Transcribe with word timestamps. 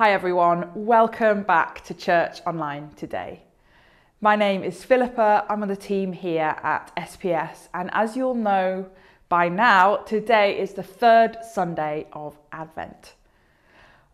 Hi 0.00 0.14
everyone, 0.14 0.70
welcome 0.74 1.42
back 1.42 1.84
to 1.84 1.92
Church 1.92 2.40
Online 2.46 2.88
today. 2.96 3.42
My 4.22 4.34
name 4.34 4.64
is 4.64 4.82
Philippa, 4.82 5.44
I'm 5.46 5.60
on 5.60 5.68
the 5.68 5.76
team 5.76 6.14
here 6.14 6.56
at 6.62 6.90
SPS, 6.96 7.68
and 7.74 7.90
as 7.92 8.16
you'll 8.16 8.34
know 8.34 8.88
by 9.28 9.50
now, 9.50 9.96
today 9.96 10.58
is 10.58 10.72
the 10.72 10.82
third 10.82 11.36
Sunday 11.44 12.06
of 12.14 12.38
Advent. 12.50 13.12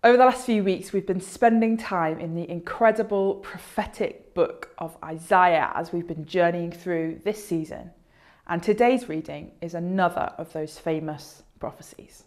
Over 0.03 0.17
the 0.17 0.25
last 0.25 0.45
few 0.45 0.64
weeks, 0.64 0.93
we've 0.93 1.07
been 1.07 1.21
spending 1.21 1.77
time 1.77 2.18
in 2.18 2.34
the 2.34 2.50
incredible 2.50 3.37
prophetic 3.37 4.34
book 4.34 4.75
of 4.79 4.96
Isaiah 5.05 5.71
as 5.77 5.93
we've 5.93 6.09
been 6.09 6.27
journeying 6.27 6.73
through 6.73 7.21
this 7.25 7.46
season. 7.46 7.93
And 8.48 8.61
today's 8.61 9.09
reading 9.09 9.53
is 9.61 9.75
another 9.75 10.32
of 10.37 10.53
those 10.53 10.79
famous 10.79 11.45
prophecies. 11.61 12.25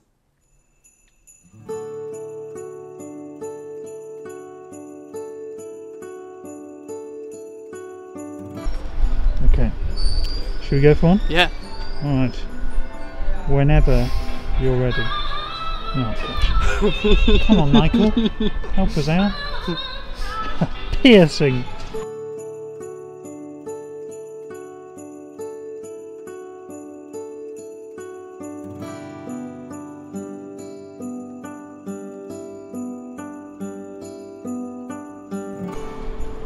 Should 10.70 10.76
we 10.76 10.82
go 10.84 10.94
for 10.94 11.08
one? 11.08 11.22
Yeah. 11.28 11.50
Alright. 12.04 12.36
Whenever 13.48 14.08
you're 14.62 14.80
ready. 14.80 15.02
Oh. 15.02 17.42
Come 17.48 17.60
on, 17.60 17.72
Michael. 17.72 18.12
Help 18.74 18.96
us 18.96 19.10
out. 19.10 19.34
Piercing. 21.02 21.64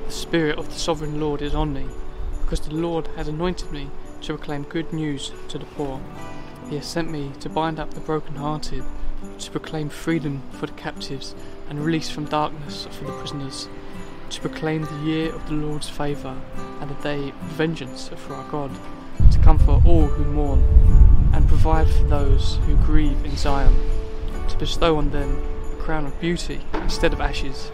The 0.06 0.12
Spirit 0.12 0.58
of 0.58 0.70
the 0.70 0.80
Sovereign 0.80 1.20
Lord 1.20 1.42
is 1.42 1.54
on 1.54 1.74
me, 1.74 1.88
because 2.44 2.62
the 2.62 2.74
Lord 2.74 3.08
has 3.18 3.28
anointed 3.28 3.70
me 3.70 3.90
to 4.24 4.38
proclaim 4.38 4.64
good 4.64 4.92
news 4.94 5.32
to 5.50 5.58
the 5.58 5.66
poor. 5.66 6.02
He 6.70 6.78
has 6.78 6.86
sent 6.86 7.12
me 7.12 7.32
to 7.42 7.50
bind 7.50 7.80
up 7.80 7.94
the 7.94 8.00
brokenhearted, 8.00 8.84
to 9.38 9.52
proclaim 9.52 9.90
freedom 9.90 10.42
for 10.52 10.66
the 10.66 10.74
captives 10.74 11.36
and 11.70 11.84
release 11.86 12.10
from 12.10 12.26
darkness 12.26 12.88
for 12.92 13.04
the 13.04 13.12
prisoners, 13.12 13.68
to 14.30 14.42
proclaim 14.42 14.86
the 14.86 15.04
year 15.04 15.34
of 15.34 15.46
the 15.48 15.54
Lord's 15.54 15.90
favour 15.90 16.36
and 16.80 16.90
the 16.90 17.04
day 17.04 17.30
of 17.30 17.36
vengeance 17.36 18.10
for 18.16 18.34
our 18.34 18.50
God, 18.50 18.72
to 19.32 19.40
comfort 19.40 19.86
all 19.86 20.08
who 20.08 20.24
mourn 20.24 20.62
and 21.34 21.48
provide 21.48 21.90
for 21.90 22.04
those 22.06 22.56
who 22.66 22.78
grieve 22.78 23.26
in 23.26 23.36
Zion, 23.36 23.76
to 24.48 24.58
bestow 24.58 24.98
on 24.98 25.12
them 25.12 25.44
a 25.74 25.76
crown 25.84 26.06
of 26.06 26.20
beauty 26.22 26.62
instead 26.74 27.12
of 27.12 27.20
ashes 27.20 27.72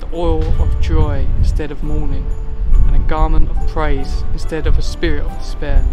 the 0.00 0.16
oil 0.16 0.42
of 0.60 0.80
joy 0.80 1.26
instead 1.38 1.70
of 1.70 1.82
mourning, 1.82 2.26
garment 3.12 3.50
of 3.50 3.68
praise 3.68 4.24
instead 4.32 4.66
of 4.66 4.78
a 4.78 4.80
spirit 4.80 5.22
of 5.22 5.38
despair. 5.38 5.84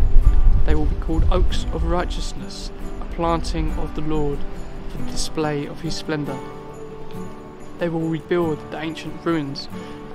They 0.65 0.73
will 0.73 0.85
be 0.85 0.95
called 1.01 1.25
oaks 1.29 1.65
of 1.73 1.83
righteousness, 1.83 2.71
a 3.01 3.05
planting 3.13 3.73
of 3.73 3.93
the 3.93 4.01
Lord 4.01 4.39
for 4.87 4.99
the 4.99 5.11
display 5.11 5.65
of 5.65 5.81
his 5.81 5.95
splendour. 5.95 6.39
They 7.77 7.89
will 7.89 8.07
rebuild 8.07 8.57
the 8.71 8.79
ancient 8.79 9.25
ruins 9.25 9.67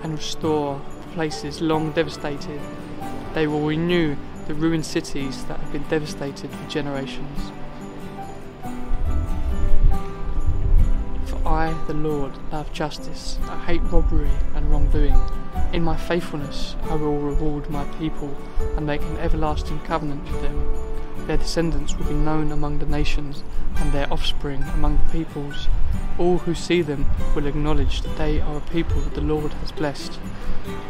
and 0.03 0.15
restore 0.15 0.81
places 1.13 1.61
long 1.61 1.93
devastated. 1.93 2.59
They 3.35 3.47
will 3.47 3.67
renew 3.67 4.17
the 4.47 4.55
ruined 4.55 4.87
cities 4.87 5.45
that 5.45 5.61
have 5.61 5.73
been 5.73 5.87
devastated 5.91 6.51
for 6.51 6.71
generations. 6.71 7.53
For 11.27 11.47
I, 11.47 11.79
the 11.87 11.93
Lord, 11.93 12.33
love 12.51 12.73
justice. 12.73 13.37
I 13.43 13.59
hate 13.67 13.83
robbery 13.93 14.31
and 14.55 14.71
wrongdoing. 14.71 15.44
In 15.73 15.83
my 15.83 15.97
faithfulness, 15.97 16.77
I 16.85 16.95
will 16.95 17.19
reward 17.19 17.69
my 17.71 17.85
people 17.99 18.37
and 18.77 18.87
make 18.87 19.03
an 19.03 19.17
everlasting 19.19 19.81
covenant 19.81 20.25
with 20.31 20.43
them. 20.43 21.27
Their 21.27 21.37
descendants 21.39 21.97
will 21.97 22.07
be 22.07 22.15
known 22.15 22.53
among 22.53 22.79
the 22.79 22.87
nations, 22.87 23.43
and 23.77 23.93
their 23.93 24.13
offspring 24.13 24.63
among 24.75 24.99
the 24.99 25.13
peoples. 25.13 25.69
All 26.19 26.39
who 26.39 26.55
see 26.55 26.83
them 26.83 27.07
will 27.35 27.47
acknowledge 27.47 28.03
that 28.03 28.17
they 28.19 28.41
are 28.41 28.59
a 28.59 28.71
people 28.73 29.01
that 29.01 29.15
the 29.15 29.21
Lord 29.21 29.53
has 29.55 29.73
blessed. 29.73 30.19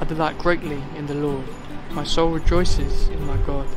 I 0.00 0.05
delight 0.05 0.39
greatly 0.39 0.83
in 0.97 1.06
the 1.06 1.15
Lord. 1.15 1.44
My 1.93 2.05
soul 2.05 2.31
rejoices 2.31 3.09
in 3.09 3.25
my 3.27 3.37
God, 3.39 3.69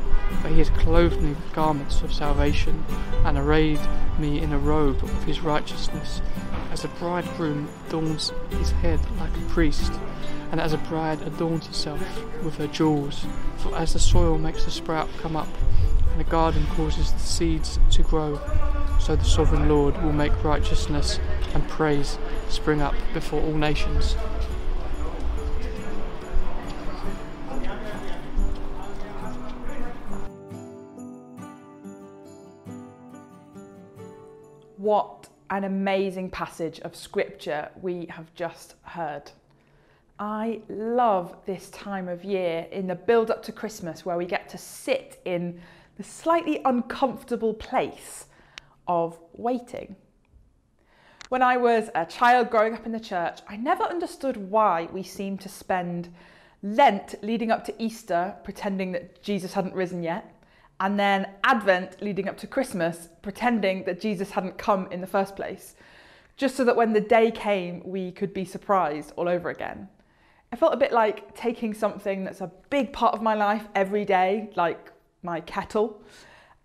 for 0.42 0.50
he 0.50 0.58
has 0.58 0.70
clothed 0.72 1.22
me 1.22 1.30
with 1.30 1.54
garments 1.54 2.02
of 2.02 2.12
salvation, 2.12 2.84
and 3.24 3.38
arrayed 3.38 3.80
me 4.18 4.42
in 4.42 4.52
a 4.52 4.58
robe 4.58 5.04
of 5.04 5.24
his 5.26 5.42
righteousness. 5.42 6.22
As 6.72 6.84
a 6.84 6.90
bridegroom 6.90 7.70
adorns 7.88 8.34
his 8.50 8.72
head 8.72 9.00
like 9.20 9.36
a 9.38 9.50
priest, 9.50 9.94
and 10.52 10.62
as 10.62 10.74
a 10.74 10.78
bride 10.78 11.22
adorns 11.22 11.68
herself 11.68 12.02
with 12.44 12.56
her 12.58 12.68
jewels. 12.68 13.26
For 13.58 13.76
as 13.76 13.94
the 13.94 14.00
soil 14.00 14.38
makes 14.38 14.66
the 14.66 14.72
sprout 14.72 15.10
come 15.20 15.36
up, 15.36 15.50
and 16.12 16.20
the 16.20 16.30
garden 16.30 16.66
causes 16.68 17.12
the 17.12 17.20
seeds 17.20 17.80
to 17.92 18.04
grow, 18.04 18.40
so 19.00 19.16
the 19.16 19.24
sovereign 19.24 19.70
Lord 19.70 20.02
will 20.02 20.14
make 20.14 20.44
righteousness 20.44 21.20
and 21.54 21.68
praise 21.68 22.18
spring 22.50 22.82
up 22.82 22.96
before 23.14 23.42
all 23.42 23.54
nations. 23.54 24.16
What 34.78 35.28
an 35.50 35.64
amazing 35.64 36.30
passage 36.30 36.80
of 36.82 36.96
scripture 36.96 37.70
we 37.82 38.06
have 38.10 38.34
just 38.36 38.76
heard. 38.84 39.32
I 40.20 40.62
love 40.68 41.36
this 41.46 41.70
time 41.70 42.08
of 42.08 42.24
year 42.24 42.66
in 42.72 42.88
the 42.88 42.96
build 42.96 43.30
up 43.30 43.44
to 43.44 43.52
Christmas 43.52 44.04
where 44.04 44.18
we 44.18 44.26
get 44.26 44.50
to 44.50 44.58
sit 44.58 45.22
in 45.26 45.62
the 45.96 46.04
slightly 46.04 46.60
uncomfortable 46.66 47.54
place 47.54 48.26
of 48.88 49.20
waiting. 49.34 49.96
When 51.30 51.44
I 51.44 51.58
was 51.58 51.90
a 51.94 52.06
child 52.06 52.50
growing 52.50 52.74
up 52.74 52.86
in 52.86 52.94
the 52.94 53.00
church, 53.00 53.42
I 53.48 53.58
never 53.58 53.84
understood 53.84 54.38
why 54.38 54.88
we 54.92 55.04
seemed 55.04 55.42
to 55.42 55.50
spend 55.50 56.12
Lent 56.64 57.14
leading 57.22 57.52
up 57.52 57.64
to 57.66 57.84
Easter 57.84 58.34
pretending 58.44 58.94
that 58.94 59.22
Jesus 59.22 59.54
hadn't 59.54 59.76
risen 59.76 60.02
yet, 60.02 60.34
and 60.80 61.00
then 61.00 61.30
Advent 61.44 62.02
leading 62.02 62.28
up 62.28 62.38
to 62.38 62.48
Christmas 62.48 63.10
pretending 63.22 63.84
that 63.84 64.02
Jesus 64.02 64.32
hadn't 64.32 64.58
come 64.58 64.88
in 64.92 65.02
the 65.02 65.06
first 65.06 65.36
place, 65.36 65.76
just 66.38 66.56
so 66.56 66.64
that 66.64 66.76
when 66.76 66.94
the 66.94 67.02
day 67.02 67.30
came, 67.30 67.84
we 67.86 68.12
could 68.12 68.34
be 68.34 68.46
surprised 68.46 69.14
all 69.16 69.30
over 69.30 69.50
again. 69.50 69.88
I 70.52 70.56
felt 70.56 70.74
a 70.74 70.78
bit 70.78 70.92
like 70.92 71.36
taking 71.36 71.74
something 71.74 72.24
that's 72.24 72.42
a 72.42 72.52
big 72.70 72.94
part 72.94 73.14
of 73.14 73.22
my 73.22 73.34
life 73.34 73.68
every 73.76 74.06
day, 74.06 74.50
like 74.56 74.92
my 75.22 75.42
kettle, 75.42 76.02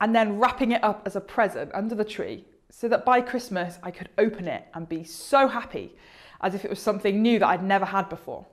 and 0.01 0.15
then 0.15 0.39
wrapping 0.39 0.73
it 0.73 0.83
up 0.85 1.03
as 1.05 1.17
a 1.17 1.21
present 1.21 1.71
under 1.75 1.95
the 1.95 2.05
tree 2.05 2.45
so 2.71 2.89
that 2.89 3.05
by 3.05 3.21
Christmas 3.21 3.79
I 3.83 3.91
could 3.91 4.09
open 4.19 4.49
it 4.49 4.67
and 4.75 4.89
be 4.89 5.05
so 5.05 5.47
happy 5.49 5.97
as 6.41 6.55
if 6.55 6.65
it 6.65 6.71
was 6.71 6.81
something 6.81 7.23
new 7.23 7.39
that 7.39 7.49
I'd 7.49 7.63
never 7.63 7.85
had 7.85 8.09
before. 8.09 8.47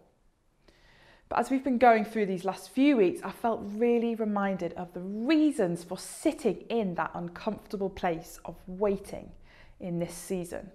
But 1.30 1.40
as 1.40 1.52
we've 1.52 1.64
been 1.64 1.78
going 1.78 2.06
through 2.06 2.26
these 2.26 2.44
last 2.44 2.72
few 2.72 2.98
weeks, 2.98 3.22
I 3.24 3.32
felt 3.32 3.62
really 3.64 4.16
reminded 4.16 4.74
of 4.74 4.94
the 4.94 5.00
reasons 5.02 5.84
for 5.84 5.98
sitting 5.98 6.62
in 6.70 6.96
that 6.96 7.12
uncomfortable 7.14 7.90
place 7.90 8.40
of 8.46 8.56
waiting 8.66 9.32
in 9.80 10.00
this 10.00 10.14
season. 10.14 10.72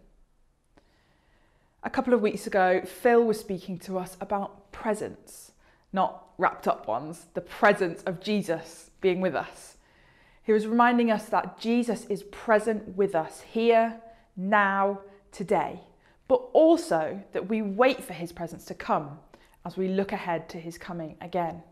A 1.86 1.90
couple 1.90 2.14
of 2.14 2.22
weeks 2.22 2.46
ago, 2.46 2.80
Phil 2.82 3.22
was 3.22 3.38
speaking 3.38 3.78
to 3.80 3.98
us 3.98 4.16
about 4.18 4.72
presents, 4.72 5.52
not 5.92 6.28
wrapped 6.38 6.66
up 6.66 6.88
ones, 6.88 7.26
the 7.34 7.42
presence 7.42 8.02
of 8.04 8.22
Jesus 8.22 8.90
being 9.02 9.20
with 9.20 9.34
us. 9.34 9.76
He 10.42 10.52
was 10.54 10.66
reminding 10.66 11.10
us 11.10 11.26
that 11.26 11.60
Jesus 11.60 12.06
is 12.06 12.22
present 12.22 12.96
with 12.96 13.14
us 13.14 13.42
here, 13.42 14.00
now, 14.34 15.00
today, 15.30 15.78
but 16.26 16.36
also 16.54 17.22
that 17.32 17.50
we 17.50 17.60
wait 17.60 18.02
for 18.02 18.14
his 18.14 18.32
presence 18.32 18.64
to 18.64 18.74
come 18.74 19.18
as 19.66 19.76
we 19.76 19.88
look 19.88 20.12
ahead 20.12 20.48
to 20.48 20.58
his 20.58 20.78
coming 20.78 21.16
again. 21.20 21.62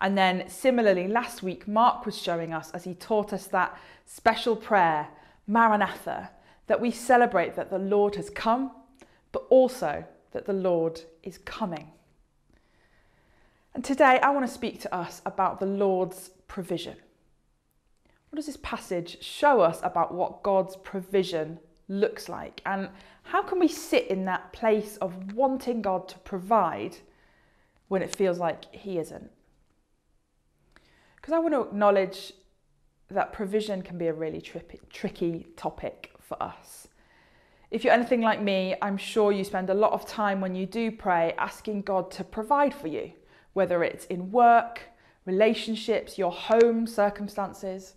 And 0.00 0.18
then, 0.18 0.48
similarly, 0.48 1.06
last 1.06 1.44
week, 1.44 1.68
Mark 1.68 2.04
was 2.04 2.20
showing 2.20 2.52
us 2.52 2.72
as 2.72 2.82
he 2.82 2.94
taught 2.94 3.32
us 3.32 3.46
that 3.46 3.78
special 4.04 4.56
prayer, 4.56 5.06
Maranatha, 5.46 6.30
that 6.66 6.80
we 6.80 6.90
celebrate 6.90 7.54
that 7.54 7.70
the 7.70 7.78
Lord 7.78 8.16
has 8.16 8.30
come, 8.30 8.72
but 9.34 9.44
also 9.50 10.04
that 10.30 10.46
the 10.46 10.52
Lord 10.52 11.00
is 11.24 11.38
coming. 11.38 11.90
And 13.74 13.84
today, 13.84 14.20
I 14.22 14.30
want 14.30 14.46
to 14.46 14.52
speak 14.52 14.80
to 14.82 14.94
us 14.94 15.20
about 15.26 15.58
the 15.58 15.66
Lord's 15.66 16.30
provision. 16.46 16.96
What 18.30 18.36
does 18.36 18.46
this 18.46 18.58
passage 18.58 19.20
show 19.20 19.60
us 19.60 19.80
about 19.82 20.14
what 20.14 20.44
God's 20.44 20.76
provision 20.76 21.58
looks 21.88 22.28
like? 22.28 22.62
And 22.64 22.88
how 23.24 23.42
can 23.42 23.58
we 23.58 23.66
sit 23.66 24.06
in 24.06 24.24
that 24.26 24.52
place 24.52 24.98
of 24.98 25.32
wanting 25.34 25.82
God 25.82 26.06
to 26.10 26.18
provide 26.20 26.98
when 27.88 28.02
it 28.02 28.14
feels 28.14 28.38
like 28.38 28.72
He 28.72 28.98
isn't? 28.98 29.32
Because 31.16 31.34
I 31.34 31.40
want 31.40 31.54
to 31.54 31.62
acknowledge 31.62 32.32
that 33.10 33.32
provision 33.32 33.82
can 33.82 33.98
be 33.98 34.06
a 34.06 34.12
really 34.12 34.40
trippy, 34.40 34.78
tricky 34.90 35.48
topic 35.56 36.12
for 36.20 36.40
us. 36.40 36.86
If 37.74 37.82
you're 37.82 37.92
anything 37.92 38.20
like 38.20 38.40
me, 38.40 38.76
I'm 38.80 38.96
sure 38.96 39.32
you 39.32 39.42
spend 39.42 39.68
a 39.68 39.74
lot 39.74 39.94
of 39.94 40.06
time 40.06 40.40
when 40.40 40.54
you 40.54 40.64
do 40.64 40.92
pray 40.92 41.34
asking 41.36 41.82
God 41.82 42.08
to 42.12 42.22
provide 42.22 42.72
for 42.72 42.86
you, 42.86 43.10
whether 43.52 43.82
it's 43.82 44.04
in 44.04 44.30
work, 44.30 44.82
relationships, 45.26 46.16
your 46.16 46.30
home 46.30 46.86
circumstances. 46.86 47.94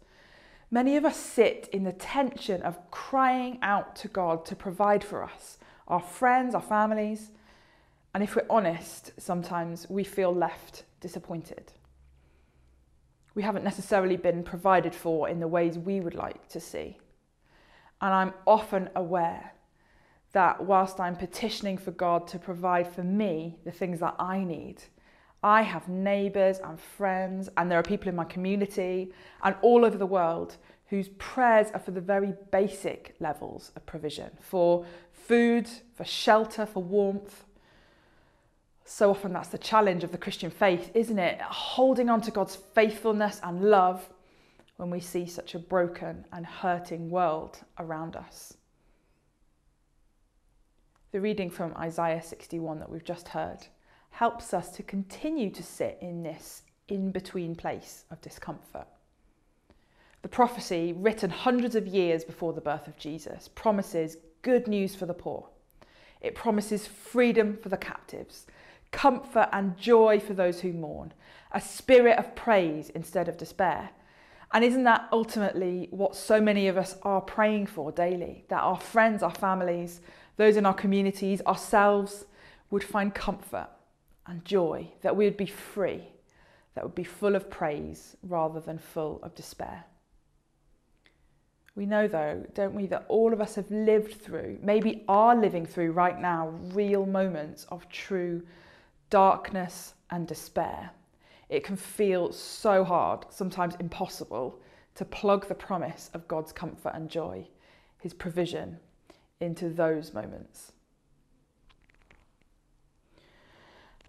Many 0.71 0.97
of 0.97 1.05
us 1.05 1.15
sit 1.15 1.69
in 1.71 1.83
the 1.83 1.91
tension 1.91 2.63
of 2.63 2.89
crying 2.89 3.59
out 3.61 3.95
to 3.97 4.07
God 4.07 4.47
to 4.47 4.55
provide 4.55 5.03
for 5.03 5.23
us, 5.23 5.59
our 5.87 6.01
friends, 6.01 6.55
our 6.55 6.61
families. 6.61 7.29
And 8.15 8.23
if 8.23 8.35
we're 8.35 8.47
honest, 8.49 9.11
sometimes 9.19 9.87
we 9.91 10.03
feel 10.03 10.33
left 10.33 10.85
disappointed. 11.01 11.71
We 13.35 13.43
haven't 13.43 13.63
necessarily 13.63 14.17
been 14.17 14.41
provided 14.41 14.95
for 14.95 15.29
in 15.29 15.39
the 15.39 15.47
ways 15.47 15.77
we 15.77 15.99
would 15.99 16.15
like 16.15 16.49
to 16.49 16.59
see. 16.59 16.97
And 18.01 18.11
I'm 18.11 18.33
often 18.47 18.89
aware 18.95 19.51
that 20.37 20.63
whilst 20.63 20.99
I'm 20.99 21.15
petitioning 21.15 21.79
for 21.79 21.89
God 21.89 22.27
to 22.27 22.37
provide 22.37 22.87
for 22.87 23.01
me 23.01 23.57
the 23.65 23.71
things 23.71 23.99
that 24.01 24.13
I 24.19 24.43
need, 24.43 24.83
I 25.41 25.63
have 25.63 25.89
neighbours 25.89 26.59
and 26.59 26.79
friends, 26.79 27.49
and 27.57 27.71
there 27.71 27.79
are 27.79 27.83
people 27.83 28.07
in 28.07 28.15
my 28.15 28.23
community 28.23 29.11
and 29.41 29.55
all 29.63 29.83
over 29.83 29.97
the 29.97 30.05
world 30.05 30.57
whose 30.91 31.09
prayers 31.17 31.71
are 31.73 31.79
for 31.79 31.89
the 31.89 32.01
very 32.01 32.35
basic 32.51 33.15
levels 33.19 33.71
of 33.75 33.83
provision 33.87 34.29
for 34.39 34.85
food, 35.11 35.67
for 35.95 36.05
shelter, 36.05 36.67
for 36.67 36.83
warmth. 36.83 37.43
So 38.85 39.09
often 39.09 39.33
that's 39.33 39.49
the 39.49 39.57
challenge 39.57 40.03
of 40.03 40.11
the 40.11 40.19
Christian 40.19 40.51
faith, 40.51 40.91
isn't 40.93 41.17
it? 41.17 41.41
Holding 41.41 42.11
on 42.11 42.21
to 42.21 42.29
God's 42.29 42.55
faithfulness 42.55 43.41
and 43.41 43.63
love 43.63 44.07
when 44.75 44.91
we 44.91 44.99
see 44.99 45.25
such 45.25 45.55
a 45.55 45.59
broken 45.59 46.25
and 46.31 46.45
hurting 46.45 47.09
world 47.09 47.57
around 47.79 48.15
us. 48.15 48.56
The 51.13 51.21
reading 51.21 51.49
from 51.49 51.73
Isaiah 51.77 52.21
61 52.21 52.79
that 52.79 52.89
we've 52.89 53.03
just 53.03 53.29
heard 53.29 53.59
helps 54.09 54.53
us 54.53 54.69
to 54.71 54.83
continue 54.83 55.49
to 55.51 55.63
sit 55.63 55.97
in 56.01 56.21
this 56.21 56.63
in 56.89 57.11
between 57.11 57.55
place 57.55 58.03
of 58.11 58.19
discomfort. 58.19 58.87
The 60.21 60.27
prophecy, 60.27 60.91
written 60.91 61.29
hundreds 61.29 61.75
of 61.75 61.87
years 61.87 62.25
before 62.25 62.51
the 62.51 62.59
birth 62.59 62.87
of 62.87 62.97
Jesus, 62.97 63.47
promises 63.47 64.17
good 64.41 64.67
news 64.67 64.95
for 64.95 65.05
the 65.05 65.13
poor. 65.13 65.47
It 66.19 66.35
promises 66.35 66.87
freedom 66.87 67.57
for 67.61 67.69
the 67.69 67.77
captives, 67.77 68.45
comfort 68.91 69.47
and 69.53 69.77
joy 69.77 70.19
for 70.19 70.33
those 70.33 70.59
who 70.59 70.73
mourn, 70.73 71.13
a 71.53 71.61
spirit 71.61 72.19
of 72.19 72.35
praise 72.35 72.89
instead 72.89 73.29
of 73.29 73.37
despair. 73.37 73.91
And 74.51 74.63
isn't 74.63 74.83
that 74.83 75.07
ultimately 75.13 75.87
what 75.91 76.17
so 76.17 76.41
many 76.41 76.67
of 76.67 76.77
us 76.77 76.97
are 77.03 77.21
praying 77.21 77.67
for 77.67 77.93
daily? 77.93 78.43
That 78.49 78.63
our 78.63 78.79
friends, 78.79 79.23
our 79.23 79.33
families, 79.33 80.01
those 80.37 80.55
in 80.55 80.65
our 80.65 80.73
communities, 80.73 81.41
ourselves 81.45 82.25
would 82.69 82.83
find 82.83 83.13
comfort 83.13 83.67
and 84.25 84.43
joy, 84.45 84.89
that 85.01 85.15
we 85.15 85.25
would 85.25 85.37
be 85.37 85.45
free, 85.45 86.03
that 86.75 86.83
would 86.83 86.95
be 86.95 87.03
full 87.03 87.35
of 87.35 87.49
praise 87.49 88.15
rather 88.23 88.59
than 88.59 88.77
full 88.77 89.19
of 89.23 89.35
despair. 89.35 89.85
We 91.75 91.85
know, 91.85 92.07
though, 92.07 92.43
don't 92.55 92.73
we, 92.73 92.87
that 92.87 93.05
all 93.07 93.33
of 93.33 93.41
us 93.41 93.55
have 93.55 93.69
lived 93.69 94.15
through, 94.15 94.57
maybe 94.63 95.03
are 95.07 95.35
living 95.35 95.65
through 95.65 95.91
right 95.91 96.19
now, 96.19 96.47
real 96.73 97.05
moments 97.05 97.65
of 97.69 97.87
true 97.89 98.41
darkness 99.09 99.93
and 100.09 100.27
despair. 100.27 100.89
It 101.49 101.63
can 101.63 101.77
feel 101.77 102.31
so 102.31 102.83
hard, 102.83 103.25
sometimes 103.29 103.75
impossible, 103.75 104.59
to 104.95 105.05
plug 105.05 105.47
the 105.47 105.55
promise 105.55 106.09
of 106.13 106.27
God's 106.27 106.51
comfort 106.51 106.93
and 106.95 107.09
joy, 107.09 107.47
His 107.99 108.13
provision, 108.13 108.79
into 109.39 109.69
those 109.69 110.13
moments. 110.13 110.71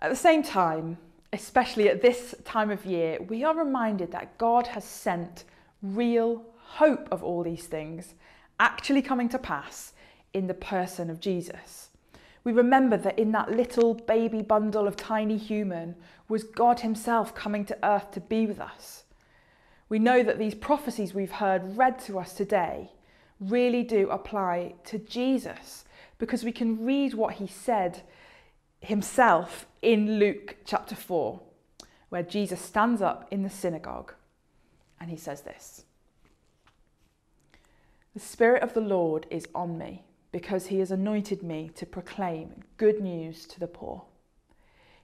At 0.00 0.10
the 0.10 0.16
same 0.16 0.42
time, 0.42 0.98
especially 1.32 1.88
at 1.88 2.02
this 2.02 2.34
time 2.44 2.70
of 2.70 2.86
year, 2.86 3.18
we 3.20 3.44
are 3.44 3.56
reminded 3.56 4.12
that 4.12 4.38
God 4.38 4.68
has 4.68 4.84
sent 4.84 5.44
real 5.82 6.44
hope 6.56 7.08
of 7.10 7.22
all 7.22 7.42
these 7.42 7.66
things 7.66 8.14
actually 8.60 9.02
coming 9.02 9.28
to 9.28 9.38
pass 9.38 9.92
in 10.32 10.46
the 10.46 10.54
person 10.54 11.10
of 11.10 11.20
Jesus. 11.20 11.90
We 12.44 12.52
remember 12.52 12.96
that 12.96 13.18
in 13.18 13.32
that 13.32 13.50
little 13.50 13.94
baby 13.94 14.42
bundle 14.42 14.86
of 14.86 14.96
tiny 14.96 15.36
human 15.36 15.96
was 16.28 16.44
God 16.44 16.80
Himself 16.80 17.34
coming 17.34 17.64
to 17.66 17.78
earth 17.84 18.10
to 18.12 18.20
be 18.20 18.46
with 18.46 18.60
us. 18.60 19.04
We 19.88 19.98
know 19.98 20.22
that 20.22 20.38
these 20.38 20.54
prophecies 20.54 21.14
we've 21.14 21.32
heard 21.32 21.76
read 21.76 21.98
to 22.00 22.18
us 22.18 22.34
today 22.34 22.92
really 23.40 23.82
do 23.82 24.10
apply 24.10 24.74
to 24.86 24.98
Jesus 24.98 25.84
because 26.18 26.44
we 26.44 26.52
can 26.52 26.84
read 26.84 27.14
what 27.14 27.34
He 27.34 27.46
said 27.46 28.02
Himself 28.80 29.66
in 29.82 30.18
Luke 30.18 30.56
chapter 30.64 30.94
4, 30.94 31.40
where 32.08 32.22
Jesus 32.22 32.60
stands 32.60 33.02
up 33.02 33.28
in 33.30 33.42
the 33.42 33.50
synagogue 33.50 34.14
and 35.00 35.10
He 35.10 35.16
says 35.16 35.42
this. 35.42 35.84
The 38.14 38.20
Spirit 38.20 38.62
of 38.62 38.74
the 38.74 38.80
Lord 38.80 39.26
is 39.30 39.46
on 39.54 39.78
me 39.78 40.02
because 40.32 40.66
he 40.66 40.78
has 40.80 40.90
anointed 40.90 41.42
me 41.42 41.70
to 41.74 41.86
proclaim 41.86 42.62
good 42.76 43.00
news 43.00 43.46
to 43.46 43.60
the 43.60 43.66
poor. 43.66 44.04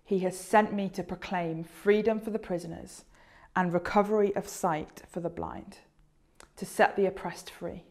He 0.05 0.19
has 0.21 0.39
sent 0.39 0.73
me 0.73 0.89
to 0.91 1.03
proclaim 1.03 1.65
freedom 1.65 2.21
for 2.21 2.31
the 2.31 2.39
prisoners 2.39 3.05
and 3.57 3.73
recovery 3.73 4.35
of 4.37 4.49
sight 4.49 5.03
for 5.09 5.21
the 5.21 5.31
blind, 5.31 5.79
to 6.57 6.67
set 6.67 6.97
the 6.97 7.07
oppressed 7.07 7.51
free, 7.51 7.85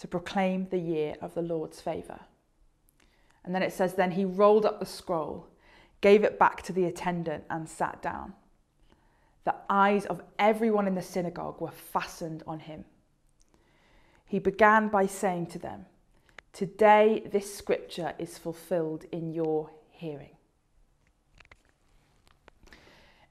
to 0.00 0.08
proclaim 0.08 0.66
the 0.68 0.78
year 0.78 1.14
of 1.22 1.34
the 1.34 1.42
Lord's 1.42 1.80
favour. 1.80 2.20
And 3.44 3.54
then 3.54 3.62
it 3.62 3.72
says, 3.72 3.94
Then 3.94 4.10
he 4.10 4.24
rolled 4.24 4.66
up 4.66 4.80
the 4.80 4.86
scroll, 4.86 5.46
gave 6.00 6.24
it 6.24 6.38
back 6.38 6.62
to 6.64 6.72
the 6.72 6.84
attendant, 6.84 7.44
and 7.48 7.68
sat 7.68 8.02
down. 8.02 8.34
The 9.44 9.54
eyes 9.70 10.04
of 10.04 10.22
everyone 10.38 10.86
in 10.86 10.94
the 10.94 11.02
synagogue 11.02 11.60
were 11.60 11.70
fastened 11.70 12.42
on 12.46 12.60
him 12.60 12.84
he 14.30 14.38
began 14.38 14.86
by 14.86 15.06
saying 15.06 15.46
to 15.46 15.58
them, 15.58 15.86
Today 16.52 17.24
this 17.32 17.52
scripture 17.52 18.14
is 18.16 18.38
fulfilled 18.38 19.04
in 19.10 19.32
your 19.32 19.70
hearing. 19.90 20.36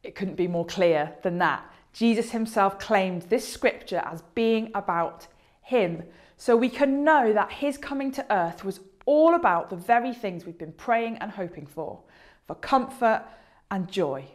It 0.04 0.14
couldn't 0.14 0.36
be 0.36 0.50
more 0.50 0.66
clear 0.66 1.14
than 1.24 1.38
that. 1.38 1.64
Jesus 1.94 2.32
himself 2.32 2.80
claimed 2.80 3.22
this 3.24 3.48
scripture 3.48 4.02
as 4.06 4.24
being 4.36 4.72
about 4.76 5.28
him. 5.62 6.04
So 6.40 6.56
we 6.56 6.70
can 6.70 7.04
know 7.04 7.34
that 7.34 7.52
his 7.52 7.78
coming 7.78 8.14
to 8.14 8.26
earth 8.34 8.64
was 8.64 8.80
all 9.06 9.36
about 9.36 9.70
the 9.70 9.76
very 9.76 10.14
things 10.14 10.46
we've 10.46 10.58
been 10.58 10.72
praying 10.72 11.18
and 11.18 11.32
hoping 11.32 11.66
for 11.68 12.00
for 12.48 12.56
comfort 12.56 13.24
and 13.70 13.92
joy. 13.92 14.26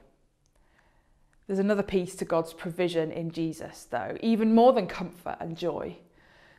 There's 1.47 1.59
another 1.59 1.83
piece 1.83 2.15
to 2.17 2.27
God's 2.27 2.53
provision 2.53 3.11
in 3.11 3.31
Jesus, 3.31 3.87
though, 3.91 4.19
even 4.21 4.55
more 4.55 4.75
than 4.75 4.87
comfort 4.87 5.39
and 5.41 5.57
joy. 5.57 5.97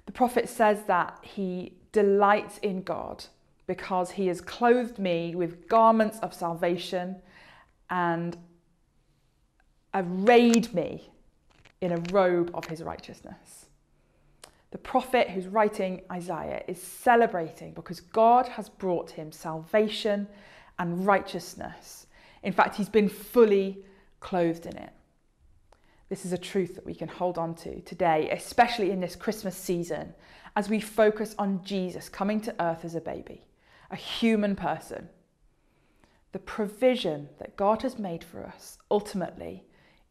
The 0.08 0.12
prophet 0.12 0.50
says 0.50 0.84
that 0.88 1.20
he 1.22 1.74
delights 1.92 2.58
in 2.58 2.82
God 2.82 3.24
because 3.68 4.12
he 4.12 4.26
has 4.28 4.42
clothed 4.42 4.98
me 4.98 5.36
with 5.36 5.70
garments 5.70 6.18
of 6.20 6.34
salvation 6.34 7.18
and 7.92 8.36
arrayed 9.94 10.74
me 10.74 11.12
in 11.82 11.92
a 11.92 12.04
robe 12.12 12.50
of 12.56 12.66
his 12.66 12.82
righteousness. 12.82 13.65
The 14.76 14.80
prophet 14.80 15.30
who's 15.30 15.48
writing 15.48 16.02
Isaiah 16.12 16.62
is 16.68 16.84
celebrating 16.84 17.72
because 17.72 18.02
God 18.02 18.46
has 18.50 18.68
brought 18.68 19.10
him 19.10 19.32
salvation 19.32 20.28
and 20.78 21.08
righteousness. 21.08 22.08
In 22.44 22.52
fact, 22.52 22.76
he's 22.76 22.90
been 22.90 23.08
fully 23.08 23.86
clothed 24.20 24.66
in 24.66 24.76
it. 24.76 24.90
This 26.10 26.26
is 26.26 26.34
a 26.34 26.38
truth 26.38 26.76
that 26.76 26.86
we 26.86 26.94
can 26.94 27.08
hold 27.08 27.38
on 27.38 27.56
to 27.56 27.80
today, 27.84 28.30
especially 28.32 28.92
in 28.92 29.00
this 29.00 29.16
Christmas 29.16 29.56
season, 29.56 30.14
as 30.58 30.68
we 30.68 30.82
focus 30.82 31.36
on 31.40 31.64
Jesus 31.64 32.10
coming 32.10 32.42
to 32.42 32.62
earth 32.62 32.84
as 32.84 32.96
a 32.96 33.00
baby, 33.02 33.46
a 33.92 33.96
human 33.96 34.58
person. 34.58 35.08
The 36.34 36.40
provision 36.40 37.30
that 37.40 37.56
God 37.56 37.82
has 37.84 37.98
made 37.98 38.26
for 38.26 38.46
us 38.46 38.78
ultimately 38.92 39.64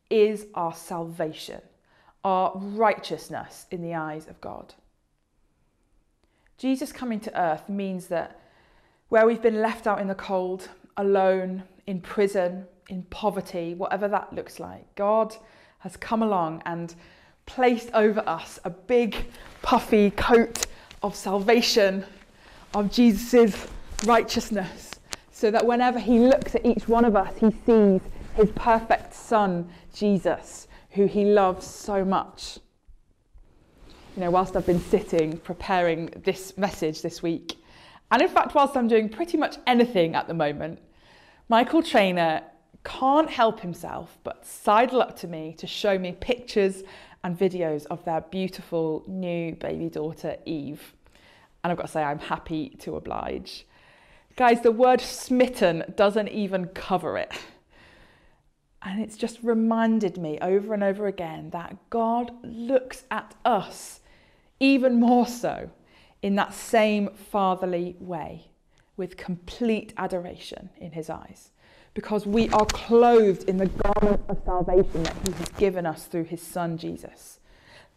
is 0.08 0.46
our 0.54 0.72
salvation, 0.72 1.60
our 2.24 2.52
righteousness 2.56 3.66
in 3.70 3.82
the 3.82 3.94
eyes 3.94 4.26
of 4.26 4.40
God. 4.40 4.74
Jesus 6.56 6.92
coming 6.92 7.20
to 7.20 7.40
earth 7.40 7.68
means 7.68 8.06
that 8.06 8.40
where 9.08 9.26
we've 9.26 9.42
been 9.42 9.60
left 9.60 9.86
out 9.86 10.00
in 10.00 10.08
the 10.08 10.14
cold, 10.14 10.68
alone, 10.96 11.62
in 11.86 12.00
prison, 12.00 12.66
in 12.88 13.02
poverty, 13.04 13.74
whatever 13.74 14.08
that 14.08 14.32
looks 14.32 14.58
like, 14.58 14.94
God 14.94 15.36
has 15.80 15.96
come 15.96 16.22
along 16.22 16.62
and 16.64 16.94
placed 17.46 17.90
over 17.92 18.26
us 18.26 18.58
a 18.64 18.70
big 18.70 19.16
puffy 19.62 20.10
coat 20.10 20.66
of 21.02 21.14
salvation, 21.14 22.04
of 22.74 22.90
Jesus' 22.90 23.66
righteousness, 24.04 24.92
so 25.30 25.50
that 25.50 25.66
whenever 25.66 25.98
he 25.98 26.18
looks 26.18 26.54
at 26.54 26.64
each 26.64 26.88
one 26.88 27.04
of 27.04 27.16
us, 27.16 27.36
he 27.38 27.50
sees 27.66 28.00
his 28.34 28.50
perfect 28.54 29.14
son, 29.14 29.68
Jesus, 29.92 30.68
who 30.94 31.06
he 31.06 31.24
loves 31.24 31.66
so 31.66 32.04
much. 32.04 32.58
you 34.16 34.22
know, 34.22 34.30
whilst 34.30 34.56
I've 34.56 34.66
been 34.66 34.80
sitting 34.80 35.38
preparing 35.38 36.06
this 36.24 36.56
message 36.56 37.02
this 37.02 37.22
week. 37.22 37.56
And 38.12 38.22
in 38.22 38.28
fact, 38.28 38.54
whilst 38.54 38.76
I'm 38.76 38.86
doing 38.86 39.08
pretty 39.08 39.36
much 39.36 39.56
anything 39.66 40.14
at 40.14 40.28
the 40.28 40.34
moment, 40.34 40.78
Michael 41.48 41.82
Trainer 41.82 42.42
can't 42.84 43.28
help 43.28 43.60
himself 43.60 44.18
but 44.22 44.46
sidle 44.46 45.02
up 45.02 45.18
to 45.20 45.26
me 45.26 45.54
to 45.58 45.66
show 45.66 45.98
me 45.98 46.12
pictures 46.12 46.84
and 47.24 47.36
videos 47.36 47.86
of 47.86 48.04
their 48.04 48.20
beautiful 48.20 49.02
new 49.08 49.54
baby 49.56 49.88
daughter, 49.88 50.36
Eve. 50.44 50.94
And 51.64 51.70
I've 51.72 51.76
got 51.76 51.86
to 51.86 51.92
say, 51.92 52.02
I'm 52.02 52.18
happy 52.20 52.76
to 52.80 52.96
oblige. 52.96 53.66
Guys, 54.36 54.60
the 54.60 54.70
word 54.70 55.00
smitten 55.00 55.82
doesn't 55.96 56.28
even 56.28 56.66
cover 56.66 57.16
it. 57.18 57.32
And 58.84 59.00
it's 59.00 59.16
just 59.16 59.38
reminded 59.42 60.18
me 60.18 60.38
over 60.40 60.74
and 60.74 60.84
over 60.84 61.06
again 61.06 61.50
that 61.50 61.76
God 61.88 62.32
looks 62.42 63.04
at 63.10 63.34
us 63.44 64.00
even 64.60 65.00
more 65.00 65.26
so 65.26 65.70
in 66.22 66.36
that 66.36 66.52
same 66.52 67.08
fatherly 67.14 67.96
way 67.98 68.48
with 68.96 69.16
complete 69.16 69.92
adoration 69.96 70.68
in 70.78 70.92
his 70.92 71.10
eyes 71.10 71.50
because 71.94 72.26
we 72.26 72.48
are 72.50 72.66
clothed 72.66 73.48
in 73.48 73.56
the 73.56 73.66
garment 73.66 74.20
of 74.28 74.38
salvation 74.44 75.02
that 75.04 75.16
he 75.24 75.32
has 75.32 75.48
given 75.50 75.86
us 75.86 76.06
through 76.06 76.24
his 76.24 76.42
son 76.42 76.76
Jesus. 76.76 77.40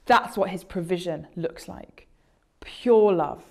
That's 0.06 0.38
what 0.38 0.52
his 0.52 0.64
provision 0.64 1.28
looks 1.36 1.68
like 1.68 2.08
pure 2.62 3.14
love, 3.14 3.44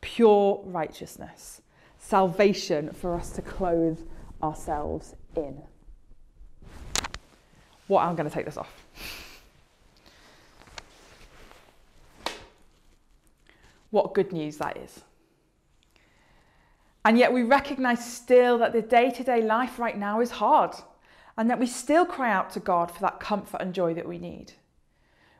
pure 0.00 0.60
righteousness, 0.64 1.60
salvation 1.98 2.92
for 2.92 3.14
us 3.14 3.30
to 3.32 3.42
clothe 3.42 3.98
ourselves 4.42 5.16
in. 5.36 5.60
What 7.86 8.04
I'm 8.04 8.16
going 8.16 8.28
to 8.28 8.34
take 8.34 8.46
this 8.46 8.56
off. 8.56 8.72
What 13.90 14.14
good 14.14 14.32
news 14.32 14.56
that 14.56 14.76
is. 14.76 15.02
And 17.04 17.18
yet 17.18 17.32
we 17.32 17.42
recognize 17.42 18.04
still 18.04 18.58
that 18.58 18.72
the 18.72 18.82
day 18.82 19.10
to 19.10 19.22
day 19.22 19.42
life 19.42 19.78
right 19.78 19.96
now 19.96 20.20
is 20.20 20.30
hard 20.30 20.74
and 21.36 21.50
that 21.50 21.58
we 21.58 21.66
still 21.66 22.06
cry 22.06 22.32
out 22.32 22.50
to 22.50 22.60
God 22.60 22.90
for 22.90 23.00
that 23.00 23.20
comfort 23.20 23.60
and 23.60 23.74
joy 23.74 23.92
that 23.94 24.08
we 24.08 24.18
need. 24.18 24.52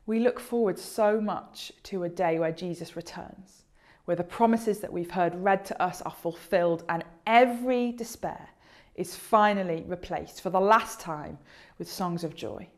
We 0.06 0.20
look 0.20 0.38
forward 0.38 0.78
so 0.78 1.20
much 1.20 1.72
to 1.84 2.04
a 2.04 2.08
day 2.08 2.38
where 2.38 2.52
Jesus 2.52 2.96
returns, 2.96 3.62
where 4.04 4.16
the 4.16 4.22
promises 4.22 4.80
that 4.80 4.92
we've 4.92 5.10
heard 5.10 5.34
read 5.34 5.64
to 5.66 5.82
us 5.82 6.02
are 6.02 6.12
fulfilled 6.12 6.84
and 6.88 7.02
every 7.26 7.92
despair 7.92 8.48
is 8.94 9.16
finally 9.16 9.84
replaced 9.86 10.40
for 10.40 10.50
the 10.50 10.60
last 10.60 11.00
time 11.00 11.38
with 11.78 11.90
songs 11.90 12.24
of 12.24 12.34
joy. 12.34 12.68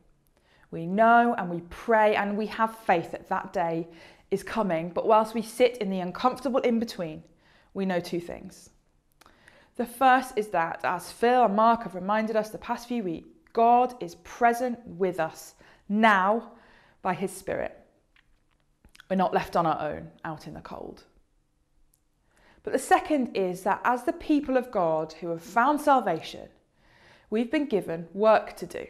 We 0.70 0.86
know 0.86 1.34
and 1.38 1.50
we 1.50 1.60
pray 1.70 2.16
and 2.16 2.36
we 2.36 2.46
have 2.46 2.78
faith 2.78 3.12
that 3.12 3.28
that 3.28 3.52
day 3.52 3.88
is 4.30 4.42
coming, 4.42 4.90
but 4.90 5.06
whilst 5.06 5.34
we 5.34 5.42
sit 5.42 5.78
in 5.78 5.90
the 5.90 6.00
uncomfortable 6.00 6.60
in 6.60 6.78
between, 6.78 7.22
we 7.74 7.86
know 7.86 8.00
two 8.00 8.20
things. 8.20 8.70
The 9.76 9.86
first 9.86 10.32
is 10.36 10.48
that, 10.48 10.80
as 10.84 11.12
Phil 11.12 11.44
and 11.44 11.54
Mark 11.54 11.82
have 11.82 11.94
reminded 11.94 12.34
us 12.34 12.50
the 12.50 12.58
past 12.58 12.88
few 12.88 13.04
weeks, 13.04 13.28
God 13.52 13.94
is 14.02 14.16
present 14.16 14.78
with 14.86 15.20
us 15.20 15.54
now 15.88 16.52
by 17.02 17.14
His 17.14 17.30
Spirit. 17.30 17.78
We're 19.08 19.16
not 19.16 19.34
left 19.34 19.54
on 19.54 19.66
our 19.66 19.80
own 19.80 20.10
out 20.24 20.46
in 20.46 20.54
the 20.54 20.60
cold. 20.60 21.04
But 22.66 22.72
the 22.72 22.80
second 22.80 23.36
is 23.36 23.62
that 23.62 23.80
as 23.84 24.02
the 24.02 24.12
people 24.12 24.56
of 24.56 24.72
God 24.72 25.12
who 25.20 25.28
have 25.28 25.40
found 25.40 25.80
salvation, 25.80 26.48
we've 27.30 27.48
been 27.48 27.66
given 27.66 28.08
work 28.12 28.56
to 28.56 28.66
do. 28.66 28.88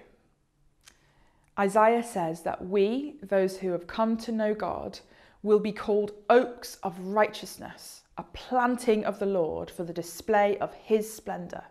Isaiah 1.58 2.02
says 2.02 2.40
that 2.44 2.66
we, 2.66 3.16
those 3.22 3.58
who 3.58 3.72
have 3.72 3.86
come 3.86 4.16
to 4.16 4.32
know 4.32 4.54
God, 4.54 5.00
will 5.42 5.58
be 5.58 5.72
called 5.72 6.12
oaks 6.30 6.78
of 6.82 6.98
righteousness 6.98 8.04
a 8.16 8.22
planting 8.22 9.04
of 9.04 9.18
the 9.18 9.26
Lord 9.26 9.70
for 9.70 9.84
the 9.84 9.92
display 9.92 10.56
of 10.56 10.72
his 10.72 11.12
splendour. 11.12 11.64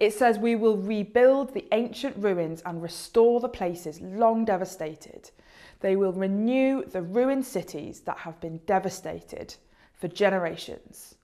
It 0.00 0.14
says, 0.14 0.40
We 0.40 0.56
will 0.56 0.76
rebuild 0.76 1.54
the 1.54 1.68
ancient 1.70 2.16
ruins 2.16 2.64
and 2.66 2.82
restore 2.82 3.38
the 3.38 3.48
places 3.48 4.00
long 4.00 4.44
devastated. 4.44 5.30
They 5.78 5.94
will 5.94 6.12
renew 6.12 6.84
the 6.84 7.02
ruined 7.02 7.46
cities 7.46 8.00
that 8.00 8.18
have 8.18 8.40
been 8.40 8.58
devastated 8.66 9.54
for 9.94 10.08
generations. 10.08 11.14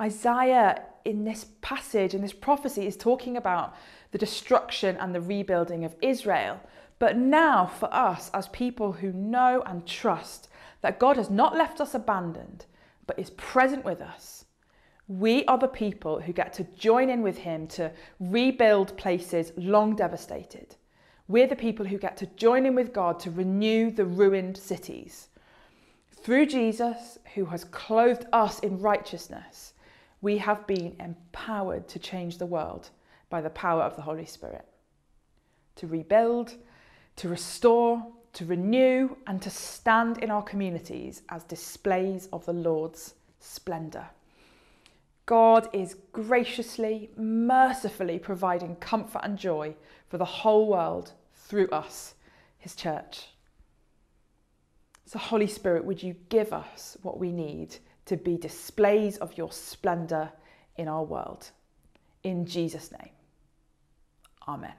Isaiah, 0.00 0.82
in 1.04 1.24
this 1.24 1.46
passage, 1.60 2.14
in 2.14 2.22
this 2.22 2.32
prophecy, 2.32 2.86
is 2.86 2.96
talking 2.96 3.36
about 3.36 3.74
the 4.12 4.18
destruction 4.18 4.96
and 4.96 5.14
the 5.14 5.20
rebuilding 5.20 5.84
of 5.84 5.96
Israel. 6.00 6.60
But 6.98 7.16
now, 7.16 7.66
for 7.66 7.92
us, 7.92 8.30
as 8.34 8.48
people 8.48 8.92
who 8.92 9.12
know 9.12 9.62
and 9.66 9.86
trust 9.86 10.48
that 10.80 10.98
God 10.98 11.16
has 11.16 11.30
not 11.30 11.56
left 11.56 11.80
us 11.80 11.94
abandoned, 11.94 12.66
but 13.06 13.18
is 13.18 13.30
present 13.30 13.84
with 13.84 14.00
us. 14.00 14.44
We 15.08 15.44
are 15.46 15.58
the 15.58 15.68
people 15.68 16.20
who 16.20 16.32
get 16.32 16.52
to 16.54 16.64
join 16.64 17.08
in 17.08 17.22
with 17.22 17.38
him 17.38 17.66
to 17.68 17.90
rebuild 18.20 18.96
places 18.96 19.52
long 19.56 19.96
devastated. 19.96 20.76
We're 21.26 21.46
the 21.46 21.56
people 21.56 21.86
who 21.86 21.98
get 21.98 22.16
to 22.18 22.26
join 22.26 22.66
in 22.66 22.74
with 22.74 22.92
God 22.92 23.18
to 23.20 23.30
renew 23.30 23.90
the 23.90 24.04
ruined 24.04 24.56
cities. 24.56 25.28
Through 26.12 26.46
Jesus, 26.46 27.18
who 27.34 27.46
has 27.46 27.64
clothed 27.64 28.26
us 28.32 28.58
in 28.60 28.80
righteousness, 28.80 29.72
we 30.20 30.38
have 30.38 30.66
been 30.66 30.96
empowered 30.98 31.88
to 31.88 31.98
change 31.98 32.38
the 32.38 32.46
world 32.46 32.90
by 33.30 33.40
the 33.40 33.50
power 33.50 33.82
of 33.82 33.96
the 33.96 34.02
Holy 34.02 34.24
Spirit. 34.24 34.66
To 35.76 35.86
rebuild, 35.86 36.54
to 37.16 37.28
restore, 37.28 38.04
to 38.32 38.44
renew 38.44 39.16
and 39.26 39.40
to 39.42 39.50
stand 39.50 40.18
in 40.18 40.30
our 40.30 40.42
communities 40.42 41.22
as 41.28 41.44
displays 41.44 42.28
of 42.32 42.44
the 42.46 42.52
Lord's 42.52 43.14
splendour. 43.40 44.10
God 45.26 45.68
is 45.72 45.96
graciously, 46.12 47.10
mercifully 47.16 48.18
providing 48.18 48.76
comfort 48.76 49.20
and 49.22 49.38
joy 49.38 49.74
for 50.08 50.18
the 50.18 50.24
whole 50.24 50.66
world 50.68 51.12
through 51.34 51.68
us, 51.68 52.14
His 52.58 52.74
church. 52.74 53.26
So, 55.04 55.18
Holy 55.18 55.46
Spirit, 55.46 55.84
would 55.84 56.02
you 56.02 56.16
give 56.28 56.52
us 56.52 56.96
what 57.02 57.18
we 57.18 57.30
need 57.30 57.76
to 58.08 58.16
be 58.16 58.36
displays 58.36 59.18
of 59.18 59.36
your 59.38 59.52
splendour 59.52 60.32
in 60.76 60.88
our 60.88 61.04
world? 61.04 61.50
In 62.24 62.46
Jesus' 62.46 62.90
name, 62.92 63.10
Amen. 64.48 64.74